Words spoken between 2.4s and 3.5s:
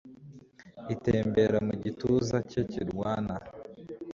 cye kirwana